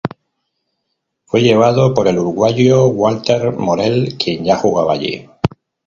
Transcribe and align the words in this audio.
Fue 1.27 1.43
llevado 1.43 1.93
por 1.93 2.07
el 2.07 2.17
uruguayo 2.17 2.87
Walter 2.87 3.51
Morel, 3.53 4.15
quien 4.17 4.43
ya 4.43 4.55
jugaba 4.55 4.93
allí. 4.93 5.29